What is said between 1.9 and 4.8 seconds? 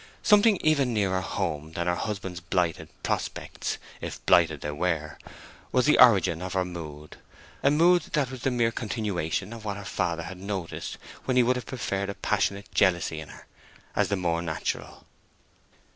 husband's blighted prospects—if blighted they